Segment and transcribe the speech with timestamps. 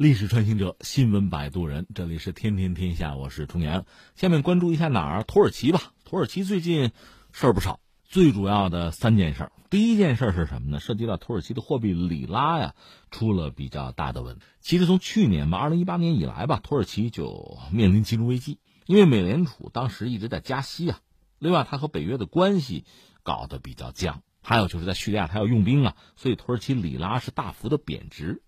[0.00, 3.84] 历史穿行者，新闻摆渡人，这里是天天天下，我是重阳。
[4.16, 5.24] 下面关注一下哪儿？
[5.24, 5.92] 土耳其吧。
[6.06, 6.92] 土耳其最近
[7.32, 9.52] 事儿不少，最主要的三件事儿。
[9.68, 10.80] 第一件事儿是什么呢？
[10.80, 12.74] 涉及到土耳其的货币里拉呀，
[13.10, 14.42] 出了比较大的问题。
[14.62, 21.00] 其实从去年吧，二零一八年以来吧，土耳其就面临金融危机，因为美联储当时一直在加息啊。
[21.38, 22.86] 另外，它和北约的关系
[23.22, 28.40] 搞得比较僵，还有就是在叙利亚，它要用兵啊，所以土耳其里拉是大幅的贬值。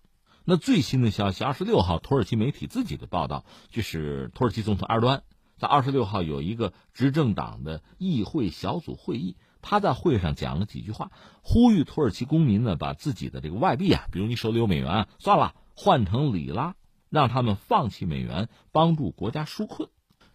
[0.45, 5.23] 那最新的消息，二十六号，土耳其媒体自己的报道，就是土耳其总统埃尔多安
[5.57, 11.11] 在二十六号有一个执政党的议会小组会议，他在会上讲了几句话，
[11.41, 16.75] 呼吁土耳其公民呢，把自己的这个外币啊，比如你手里有美元，算了，换成里拉，
[17.09, 19.87] 让他们放弃美元，帮助国家纾困。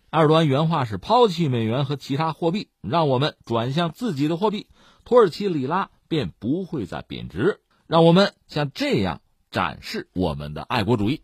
[0.09, 4.69] 埃尔多安原话是：抛弃美元和其他货币，让我们转向自己的货币，
[5.05, 7.61] 土耳其里拉便不会再贬值。
[7.87, 9.21] 让我们像这样。
[9.51, 11.23] 展示我们的爱国主义，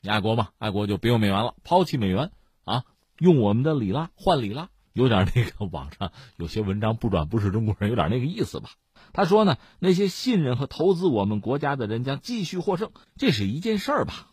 [0.00, 0.48] 你爱国吗？
[0.58, 2.30] 爱国就别用美元了，抛弃美元
[2.64, 2.84] 啊，
[3.18, 8.70] 用我们的里拉换里拉，有点那个网上有些文章不转不是中国人，有点那个意思吧。
[9.12, 14.28] 他说呢，那些信任和投资我们国家的人将继续获胜，这是一件事儿吧。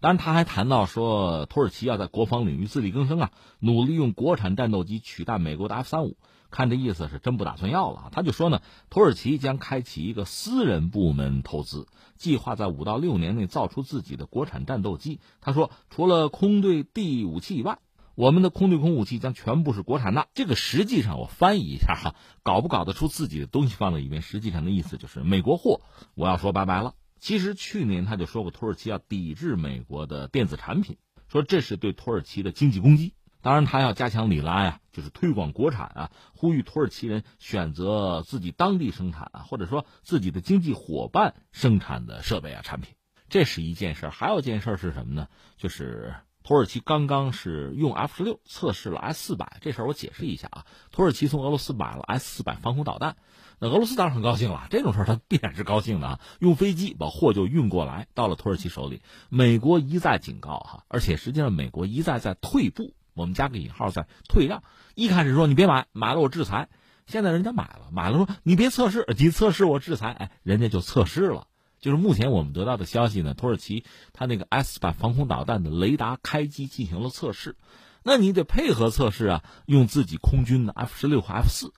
[0.00, 6.16] 当然，他还谈到说，土耳其要在国防领域自力更生啊，努力用国产战斗机取代美国的 F 三五。
[6.52, 15.18] 看这意思是真不打算要了，他就说呢，土耳其将开启一个私人部门投资计划，在五到六年内造出自己的国产战斗机。
[15.40, 17.78] 他说，除了空对地武器以外，
[18.14, 20.28] 我们的空对空武器将全部是国产的。
[20.34, 25.80] 这个实际上我翻译一下哈，搞不搞得出自己的东西放在里面，实际上的意思就是美国货
[26.14, 26.94] 我要说拜拜了。
[27.18, 33.14] 其实去年他就说过，土耳其要抵制美国的电子产品，说这是对土耳其的经济攻击。
[33.42, 42.94] 当然，他要加强里拉呀，就是推广国产啊，呼吁土耳其人选择自己当地生产啊，或者说自己的经济伙伴生产的设备啊产品，
[43.28, 45.26] 这是一件事儿还有一件事儿是什么呢？
[45.56, 50.66] 就是土耳其刚刚是用 F 十六测试了 S 四百，这事儿我解释一下啊。
[50.90, 53.16] 土耳其从俄罗斯买了 S 四百防空导弹，
[53.58, 56.20] 那俄罗斯当然很高兴了，这种事儿他必然是高兴的啊。
[56.38, 59.02] 用飞机把货就运过来，到了土耳其手里。
[59.28, 62.94] 美国一再警告哈，而且实际上美国一再在退步。
[63.14, 64.62] 我们加个引号，在退让。
[64.94, 66.68] 一开始说你别买，买了我制裁。
[67.06, 70.12] 现在人家买了，买了说你别测试，你测试我制裁。
[70.12, 71.48] 哎，人家就测试了。
[71.80, 77.56] 就是目前我们得到的消息呢，土耳其它那个 S 版防空导弹的雷达开机进行了测试。
[78.04, 81.72] 那你得配合测试啊，用自己空军的 F 十六和 F 四。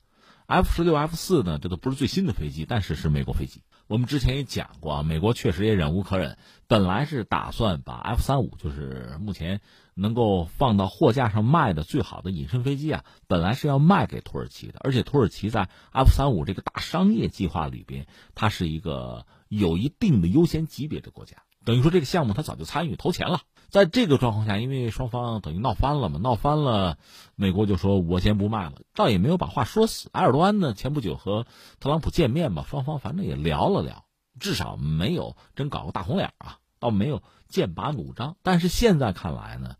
[0.46, 3.62] F 十六、F 四呢，这都不是最新的飞机，但是是美国飞机。
[3.86, 9.62] 我们之前也讲过，美国确实也忍无可忍，本来是打算把 F 三五，就是目前
[9.94, 23.40] 能够放到货架上卖的最好的隐身飞机啊，本来是要卖给土耳其的，而且土耳其在 F 三五这个大商业计划里边，它是一个有一定的优先级别的国家，等于说这个项目它早就参与投钱了。
[23.70, 26.96] 在这个状况下，因为双方等于闹翻了嘛，闹翻了，
[27.34, 30.10] 美国就说我先不卖了，倒也没有把话说死。
[30.12, 31.46] 埃尔多安呢，前不久和
[31.80, 34.04] 特朗普见面嘛，双方反正也聊了聊，
[34.38, 37.22] 至少没有真搞个大红脸啊，倒没有
[37.54, 38.36] 剑拔弩张。
[38.42, 39.76] 但是现在看来呢，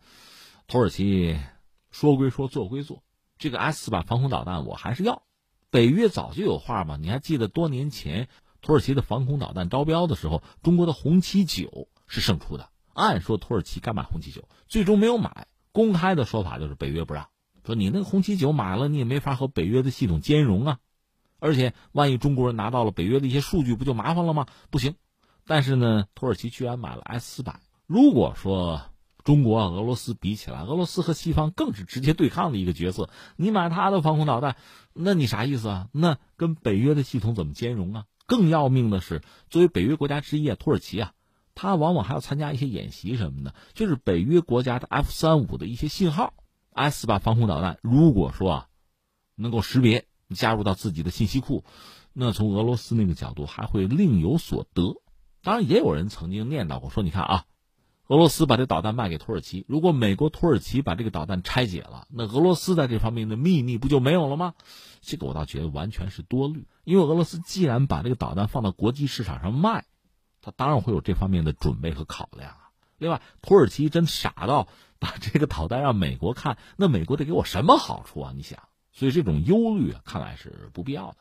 [0.69, 1.37] 土耳其
[1.91, 3.03] 说归说，做归做，
[3.37, 5.25] 这个 S 四百防空导弹我还是要。
[5.71, 8.29] 北约早就有话嘛，你还记得多年前
[8.63, 12.71] 土耳其的防空导弹招标的时候，中国的红旗九是胜出的。
[12.93, 15.49] 按说土耳其该买红旗九，最终没有买。
[15.73, 17.29] 公开的说法就是北约不让，
[17.67, 20.79] 说你那个红旗九买了，你也没法和北约的系统兼容啊。
[21.41, 24.47] 而且万一中国人拿到了北约的一些数据，不就麻烦了吗？
[24.71, 24.95] 不行。
[25.45, 27.61] 但是呢，土耳其居然买了 S 四百。
[27.87, 28.83] 如果说
[29.25, 34.56] 中国、俄罗斯比起来，俄罗斯和西方更是直接对抗的一个角色，你买他的防空导弹，
[34.93, 35.89] 那你啥意思啊？
[35.93, 38.05] 那跟北约的系统怎么兼容啊？
[38.27, 41.12] 更要命的是，作为北约国家之一啊，土耳其啊。
[41.56, 46.34] 他往往还要参加一些演习什么的，就是北约国家的 F 三五的一些信号
[46.72, 48.69] ，S 八防空导弹，如果说啊
[49.37, 51.62] 能够识别加入到自己的信息库，
[52.12, 54.97] 那从俄罗斯那个角度还会另有所得。
[55.45, 57.45] 当然，也有人曾经念叨过，说你看啊，
[58.06, 64.54] 俄罗斯把这导弹卖给土耳其，如果美国、土耳其把这个导弹拆解了，那俄罗斯在这方面的秘密不就没有了吗？
[65.01, 69.84] 这个我倒觉得完全是多虑，因为俄罗斯既然把这个导弹放到国际市场上卖。
[70.47, 72.68] 他当然会有这方面的准备和考量啊。
[72.98, 74.68] 另外，土耳其真傻到
[74.98, 78.34] 把这个导弹让美国看，那美国得给我什么好处啊？
[78.36, 78.59] 你想，
[78.92, 81.16] 所以这种忧虑，看来是不必要的。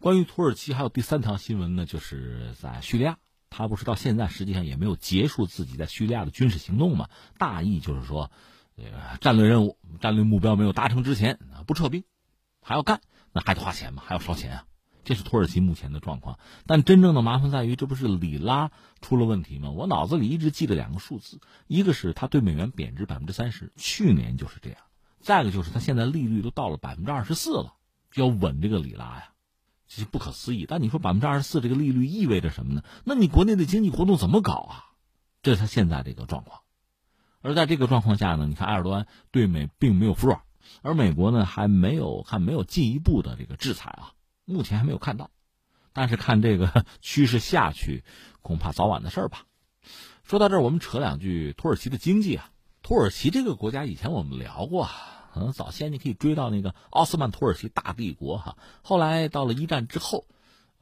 [0.00, 3.18] 关于土耳其，还有第三条新闻呢，就是在叙利亚，
[3.50, 7.08] 他不是到现在实际上也没有结束自己在叙利亚的军事行动嘛？
[7.38, 8.30] 大意就是说，
[8.76, 12.04] 呃，战略任务、战略目标没有达成之前，不撤兵，
[12.60, 13.00] 还要干，
[13.32, 14.64] 那还得花钱嘛，还要烧钱啊。
[15.04, 16.40] 这是土耳其目前的状况。
[16.66, 19.70] 但真正的麻烦在于，这不是里拉出了问题吗？
[19.70, 24.78] 我脑子里一直记得两个数字，一个是它对美元贬值百分之三十，去年就是这样；
[25.20, 27.74] 再一个就是它现在利率都到了百分之二十四了，
[28.14, 29.28] 要稳这个里拉呀，
[29.88, 30.66] 这是不可思议。
[30.68, 32.82] 但你说百分之二十四这个利率意味着什么呢？
[33.04, 34.84] 那你国内的经济活动怎么搞啊？
[35.42, 36.60] 这是他现在这个状况。
[37.40, 40.40] 而在这个状况下呢，你看埃尔多安对美并没有服软，
[40.82, 44.12] 而美国呢还没有看没有进一步的这个制裁啊，
[44.44, 45.30] 目前还没有看到。
[45.92, 48.02] 但是看这个 趋势下去，
[48.42, 49.44] 恐怕早晚的事儿吧。
[50.24, 52.50] 说到这儿，我们扯两句土耳其的经济啊。
[52.82, 54.88] 土耳其这个国家以前我们聊过，
[55.36, 60.24] 可能早先你可以追到那个奥斯曼土耳其大帝国哈，后来到了一战之后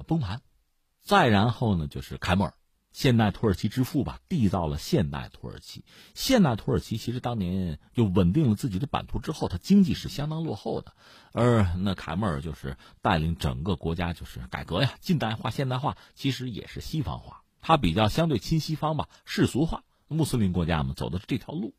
[0.06, 0.42] 崩盘，
[1.02, 2.54] 再然后呢就是凯末尔。
[2.92, 5.84] 现代土耳其之父吧，缔造了现代土耳其。
[6.14, 10.94] 现代土耳其其实当年就稳定了自己的版图之后，它经济是相当落后的。
[11.32, 17.42] 而那凯末尔就是带领整个国家就是改革呀，近代化、现代化，其实也是西方化。
[17.60, 19.82] 他比较相对亲西方吧，世俗化。
[20.06, 21.74] 穆斯林国家嘛，走的是这条路。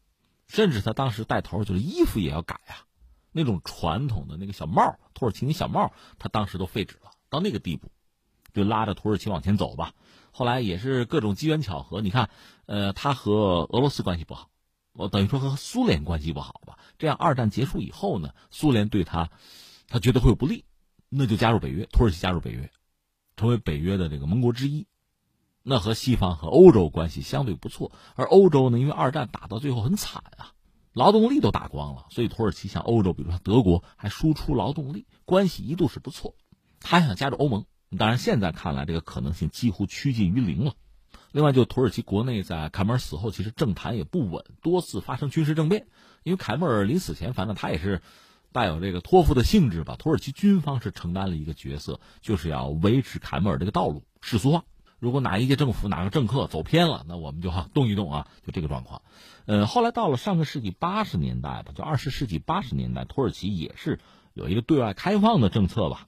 [0.47, 2.86] 甚至他当时带头就是衣服也要改啊，
[3.31, 7.92] 那种传统的那个小帽，土耳其那小帽，他当时都废止了，到那个地步，
[8.53, 9.94] 就拉着土耳其往前走吧。
[10.31, 12.30] 后来也是各种机缘巧合，你看，
[12.65, 14.50] 呃，他和俄罗斯关系不好，
[14.94, 16.77] 我等于说和苏联关系不好吧。
[16.97, 19.30] 这样二战结束以后呢，苏联对他，
[19.88, 20.65] 他觉得会有不利，
[21.09, 22.69] 那就加入北约，土耳其加入北约，
[23.38, 24.88] 成为北约的这个盟国之一。
[25.67, 30.53] 那和西方和欧洲关系相对不错，而欧洲呢，因为二战打到最后很惨啊，
[30.94, 36.35] 劳动力都打光了，所以土耳其向欧洲，比如说德国，还输出劳动力，关系一度是不错。
[36.79, 37.65] 他还想加入欧盟。
[37.97, 40.73] 当然，现在看来这个可能性几乎趋近于零了。
[41.31, 45.88] 另外，就土耳其国内在凯末尔死后，其实政坛也不稳，多次发生军事政变。
[46.21, 48.03] 因为凯末尔临死前，反正他也是
[48.51, 49.95] 带有这个托付的性质吧。
[49.97, 54.63] 土耳其军方是承担了一个角色，就是要维持凯末尔这个道路世俗化。
[55.06, 59.04] 如果哪一届政府哪个政客走偏了，那我们就哈动一动啊，就这个状况。
[59.46, 64.00] 呃，后来到了上个世纪八十年代吧，就二十世纪八十年代，土耳其也是
[64.34, 66.07] 有一个对外开放的政策吧。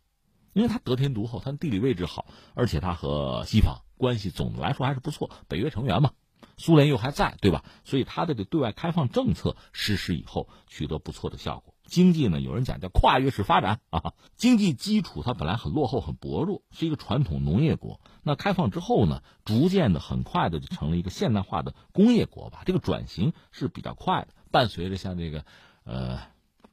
[0.54, 6.14] 因为它得天独厚，它地理位置好，而且它和西方关系总的来说还是不错，北约成员嘛，
[6.58, 7.64] 苏联又还在，对吧？
[7.84, 11.76] 所以它的这对外开放政策实施以后，取得不错的效果。
[11.88, 18.00] 经济呢，有人讲叫跨越式发展啊，经济基础它本来很落后、很薄弱，是一个传统农业国。
[18.22, 22.62] 那开放之后呢，逐渐的、很快的就成了一个现代化的工业国吧。
[22.66, 25.45] 这个转型是比较快的，伴随着像这个，
[25.86, 26.19] 呃，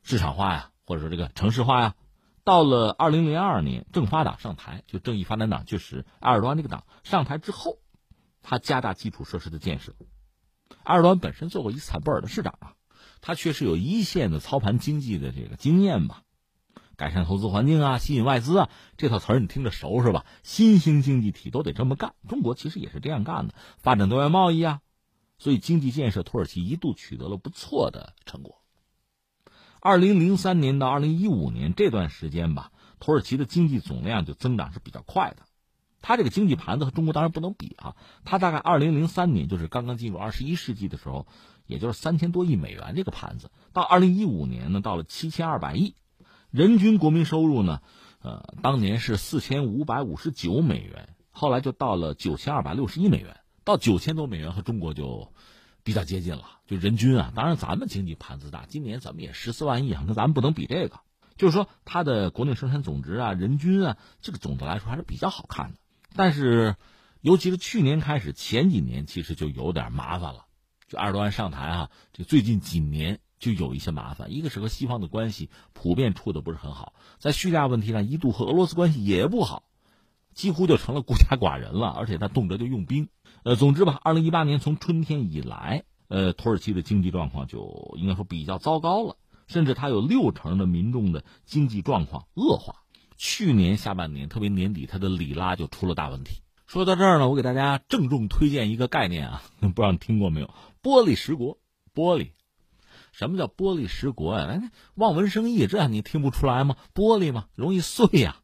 [0.02, 1.94] 市场化呀，或者说这个城市化呀。
[2.42, 7.78] 到了二零零二年，政法党上台，就正义发展党，就是埃尔多安这个党上台之后，
[8.42, 9.94] 他加大基础设施的建设。
[10.82, 12.73] 埃尔多安本身做过伊斯坦布尔的市长啊，
[13.26, 16.24] 他确实有一线的操盘经济的这个经验吧，
[16.94, 18.68] 改善投资环境啊，吸引外资啊，
[18.98, 20.26] 这套词儿你听着熟是吧？
[20.42, 24.80] 新兴经济体都得这么干，中国其实也是这样干的，发展对外贸易啊，
[25.38, 28.60] 所以经济建设土耳其一度取得了不错的成果。
[29.80, 35.46] 二零零三年到二零一五年这段时间吧，土耳其的经济总量就增长是比较快的。
[36.02, 37.96] 它这个经济盘子和中国当然不能比啊。
[38.26, 41.26] 它大概二零零三年就是刚刚进入二十一世纪的时候，
[41.66, 43.50] 也就是三千多亿美元这个盘子。
[43.72, 45.94] 到二零一五年呢，到了七千二百亿，
[46.50, 47.80] 人均国民收入呢，
[48.20, 55.32] 呃，当年是四千五百五十九美元，后来就到了九千二百六十一美元，到九千多美元和中国就。
[55.86, 61.00] 比较接近了，就人均啊，当然咱们经济盘子大，今年咱们也十四万亿啊，跟咱们不能比这个。
[61.36, 65.78] 就是说，它的国内生产总值啊，人均啊，这个总的来说还是比较好看的。
[66.16, 66.76] 但是，
[67.20, 70.43] 尤其是去年开始，前几年其实就有点麻烦了。
[70.94, 74.32] 就埃尔多安上台啊，这最近几年就有一些麻烦。
[74.32, 79.64] 一个是和西方的关系普遍处的不是很好，在叙利亚问题上一度和俄罗斯关系也不好，
[80.34, 81.88] 几乎就成了孤家寡人了。
[81.88, 83.08] 而且他动辄就用兵。
[83.42, 89.16] 呃，总之吧，二零一八年从春天以来，呃，土耳其的经济状况就应该说比较糟糕了，
[89.48, 92.76] 甚至它有六成的民众的经济状况恶化。
[93.16, 96.43] 去年下半年，特别年底，它的里拉就出了大问题。
[96.74, 100.52] 说到这儿呢，我给大家郑重推荐一个概念啊， 不知道你听过没有？
[100.82, 101.56] 玻璃十国，
[101.94, 102.32] 玻璃，
[103.12, 104.44] 什么叫玻璃十国呀？
[104.46, 106.74] 哎，望文生义，这你听不出来吗？
[106.92, 108.38] 玻璃嘛，容易碎呀，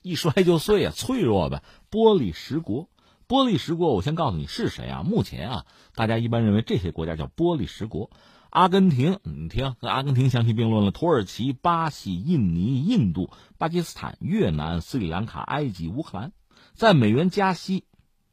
[0.00, 1.64] 一摔就碎呀，脆弱呗。
[1.90, 2.88] 玻璃十国。
[3.26, 5.02] 玻璃十国，我先告诉你是谁啊？
[5.02, 8.12] 目前啊，大家一般认为这些国家叫玻璃十国：
[8.48, 16.30] 阿根廷，你听，跟阿根廷相提并论了；土耳其、巴西、印尼、印度、巴基斯坦、越南、斯里兰卡、埃及、乌克兰，
[16.76, 17.84] 在美元加息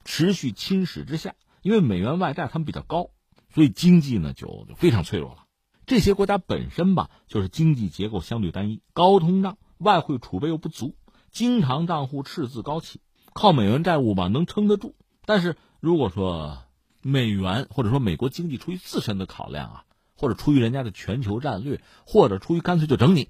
[0.03, 3.11] 持续侵蚀之下，因为美元外债他们比较高，
[3.53, 5.45] 所以经济呢就就非常脆弱了。
[5.85, 10.97] 这些国家本身吧，就是经济结构相对单一，高通胀，外汇储备又不足。
[11.31, 12.99] 经常账户赤字高企，
[13.33, 14.93] 靠美元债务吧能撑得住。
[15.25, 16.63] 但是如果说
[17.01, 19.85] 美元或者说美国经济出于自身的考量啊，
[20.17, 23.29] 或者出于人家的全球战略，或者出于干脆就整你，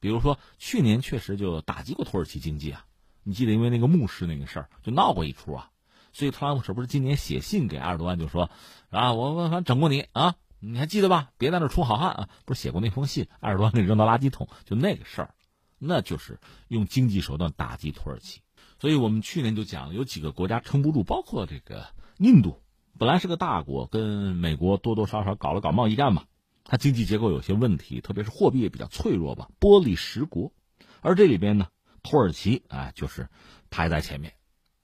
[0.00, 2.86] 比如说去年确实就打击过土耳其经济啊。
[3.24, 5.70] 你记得因为那个牧师那个事儿就闹过一出啊，
[6.12, 8.50] 所以特朗普是不是今年写信给埃尔多安就说
[8.90, 11.30] 啊，我我反正整过你啊，你还记得吧？
[11.38, 12.28] 别在那充好汉啊！
[12.44, 15.34] 不是写过那封信，埃尔多安给扔到垃圾桶，就那个事儿，
[15.78, 16.38] 那就是
[16.68, 18.40] 用经济手段打击土耳其。
[18.78, 21.86] 所以我们去年就讲，有几个国家撑不住，包括这个
[22.18, 22.60] 印度，
[22.98, 26.24] 本来是个大国，跟美国多多少少搞了搞贸易战嘛，
[26.62, 30.52] 它经济结构有些问题，特别是货币也比较脆弱吧，玻璃十国，
[31.00, 31.68] 而这里边呢。
[32.04, 33.28] 土耳其啊，就是
[33.70, 34.34] 排在前面，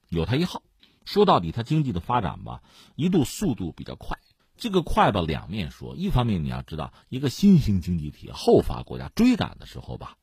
[0.08, 0.62] 有它一号。
[1.04, 2.62] 说到底，它经济的发展吧，
[2.96, 4.18] 一度速度比较快。
[4.56, 5.96] 这个快吧，两面说。
[5.96, 10.16] 一方面，你要知道，一个新兴经济体后发国家追赶的时候吧，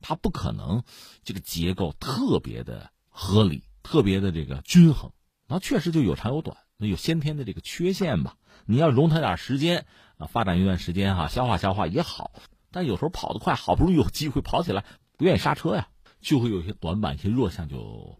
[0.00, 0.82] 它不可能
[1.22, 5.12] 这个结构特别的合理，特别的这个均衡。
[5.46, 8.36] 那确实就有长有短，那有先天的这个缺陷吧。
[8.64, 12.32] 你要容它点时间啊，发展一段时间哈，消化消化也好。
[12.70, 14.84] 但有时候跑得快，好不容易有机会跑起来，
[15.16, 15.88] 不愿意刹车呀。
[16.22, 18.18] 就会有些短板、一些弱项，就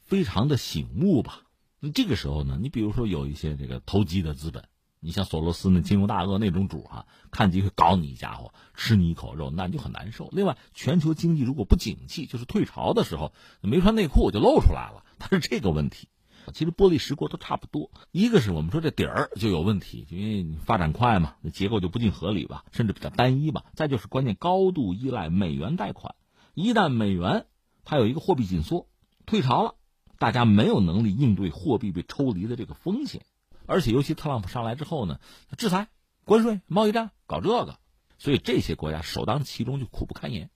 [0.00, 1.42] 非常的醒目吧。
[1.78, 4.64] 那这个时候呢，你比如说有一些这个投机的资本，
[5.00, 10.30] 你像索罗斯那金融大鳄那种主啊，看机会搞你一家伙，吃你一口肉，那你就很难受。
[10.32, 16.08] 另外，全球经济如果不景气，就是退潮的时候，没穿内裤就露出来了， 它是这个问题。
[16.52, 23.64] 其实玻璃十国都差不多，一个是我们说这底儿就有问题，因为你发展快嘛，结构就不尽合理吧，甚至比较单一吧。
[23.74, 26.14] 再就是关键高度依赖美元贷款。
[26.54, 27.46] 一旦美元
[27.84, 28.88] 它有一个货币紧缩、
[29.26, 29.74] 退潮了，
[30.18, 33.26] 大家没有能力应对货币被抽离的这个风险，
[33.66, 35.18] 而且尤其特朗普上来之后呢，
[35.58, 35.88] 制裁、
[36.24, 37.78] 关税、贸易战搞这个，
[38.18, 40.48] 所以这些国家首当其冲就苦不堪言。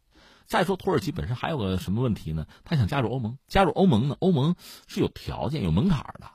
[0.46, 2.46] 再说土耳其本身还有个什么问题呢？
[2.64, 4.54] 他想加入欧盟，加入欧盟呢，欧盟
[4.86, 6.30] 是有条件、有门槛的，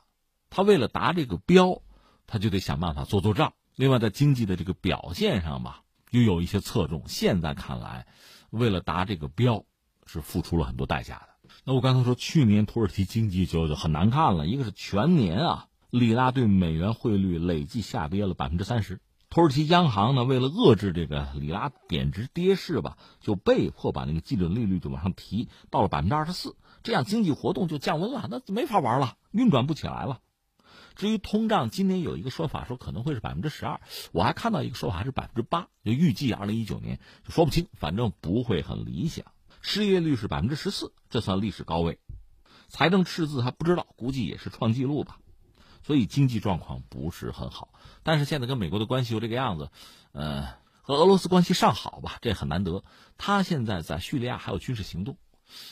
[0.50, 1.82] 他为了达这个标，
[2.28, 3.54] 他就得想办法做做账。
[3.76, 7.04] 另外，在经济的这个表现上吧，又有一些侧重。
[7.08, 8.06] 现在看来。
[8.54, 9.66] 为了达这个标，
[10.06, 11.50] 是付出了很多代价的。
[11.66, 14.46] 那我刚才说，去年土耳其经济就就很难看了。
[14.46, 19.02] 一个是全年啊，里拉对美元汇率累计下跌了百分之三十。
[19.32, 30.20] 土耳其央行呢，为了遏制这个里拉贬值跌势吧，就被迫把那个基准利率就往上提到了百分之二十四，这样经济活动就降温了，那没法玩了，运转不起来了。
[30.96, 33.82] 至于通胀，今年有一个说法说可能会是百分之十二，
[34.12, 39.26] 我还看到一个说法是百分之八，就预计二零一九年就说不清，反正不会很理想。
[39.62, 42.00] 失业率是百分之十四，这算历史高位。
[42.68, 45.20] 财政赤字还不知道，估计也是创纪录吧。
[45.84, 47.74] 所以经济状况不是很好。
[48.04, 49.70] 但是现在跟美国的关系就这个样子，
[50.14, 50.48] 呃，
[50.82, 52.84] 和俄罗斯关系尚好吧，这很难得。
[53.18, 55.18] 他现在在叙利亚还有军事行动，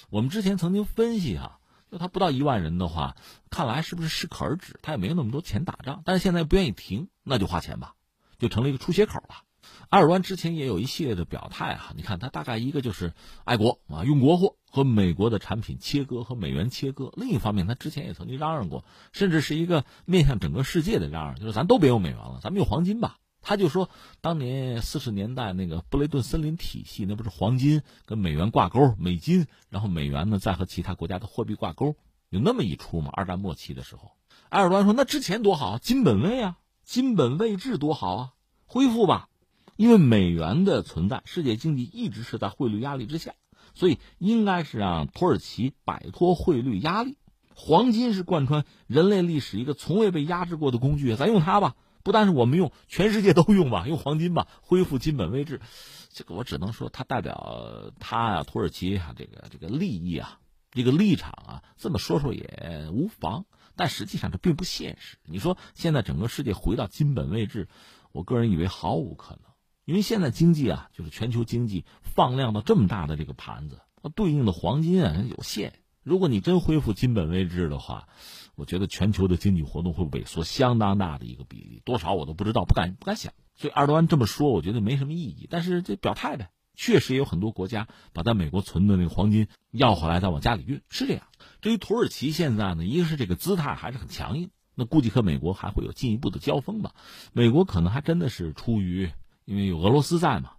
[0.09, 1.59] 我们之前曾经分析哈。
[1.91, 3.17] 就他不到一万人的话，
[3.49, 4.79] 看来是不是适可而止？
[4.81, 7.95] 他也没有那么多钱打仗，但是现在不愿意停，那就花钱吧，
[8.39, 9.43] 就成了一个出血口了。
[9.89, 23.17] 埃尔多安之前也有一系列的表态啊，你看他大概一个就是爱国啊，用国货和美国的产品切割和美元切割；另一方面，他之前也曾经嚷嚷过，甚至是一个面向整个世界的嚷嚷，就是咱都别用美元了，咱们用黄金吧。
[23.41, 23.89] 他就说，
[24.21, 31.95] 当年四十年代那个布雷顿森林体系，那不是黄金跟美元挂钩，美金，然后美元呢再和其他国家的货币挂钩，
[32.29, 33.09] 有那么一出吗？
[33.13, 34.11] 二战末期的时候，
[34.49, 38.33] 埃尔多安说，那之前多好，金本位啊，金本位制多好啊，
[38.67, 39.27] 恢复吧，
[39.75, 43.33] 因为美元的存在，世界经济一直是在汇率压力之下，
[43.73, 47.17] 所以应该是让土耳其摆脱汇率压力。
[47.55, 51.75] 黄金是贯穿人类历史一个从未被压制过的工具，咱用它吧。
[52.03, 55.61] 不但是我们用，全世界都用吧，用黄金吧，恢复金本位制。
[56.09, 60.39] 这个我只能说，它代表他啊，土耳其啊，这个这个利益啊，
[60.71, 63.45] 这个立场啊，这么说说也无妨。
[63.75, 65.17] 但实际上这并不现实。
[65.23, 67.69] 你说现在整个世界回到金本位制，
[68.11, 69.43] 我个人以为毫无可能，
[69.85, 75.73] 因为现在经济啊，就是全球经济放量到这么大的这个盘子，它对应的黄金啊有限。
[76.03, 78.09] 如果你真恢复金本位制的话，
[78.55, 83.33] 我觉得全球的经济活动会萎缩相当大的一个比例，多少我都不知道，不敢不敢想。
[83.55, 85.47] 所以二多安这么说，我觉得没什么意义。
[85.49, 91.23] 但是这表态呗，确实也有很多国家把在美国存的那个黄金要回来，再往家里运，是这样。
[91.61, 96.93] 至于土耳其现在呢，一个是这个姿态还是很强硬，那估计和美国还会有进一步的交锋吧。
[97.33, 99.11] 美国可能还真的是出于
[99.45, 100.51] 因为有俄罗斯在嘛，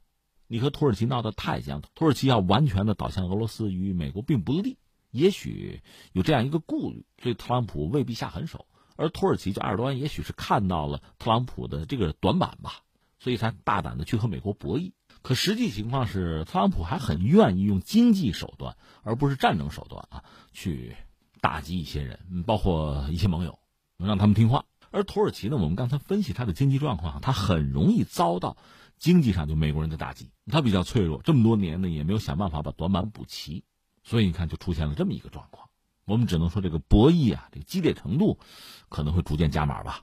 [0.47, 4.79] 你和土耳其闹得太僵，土耳其要完全的倒向俄罗斯，与美国并不利。
[5.13, 8.67] 也许有这样一个顾虑，所以特朗普未必下狠手，
[8.97, 12.81] 而土耳其就埃尔多安也许是看到了特朗普的这个短板吧，
[13.21, 14.93] 所以才大胆的去和美国博弈。
[15.21, 20.97] 可实际情况是，特朗普还很愿意用经济手段，而不是战争手段啊，去
[21.41, 23.61] 打击一些人，包括一些盟友，
[23.99, 24.65] 能让他们听话。
[24.91, 28.57] 而土耳其呢，我们刚才分析它的经济状况，它很容易遭到
[28.99, 33.65] 经济上就美国人的打击，它比较脆弱，这么多年呢也没有想办法把短板补齐，
[34.03, 35.69] 所以你看就出现了这么一个状况。
[36.05, 38.39] 我们只能说这个博弈啊，这个激烈程度
[38.89, 40.03] 可能会逐渐加码吧。